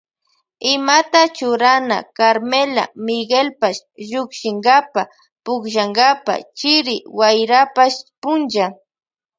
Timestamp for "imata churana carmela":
0.73-2.83